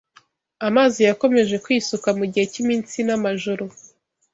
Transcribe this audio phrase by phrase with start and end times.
[0.67, 3.63] Amazi yakomeje kwisuka mu gihe cy’iminsi n’amajoro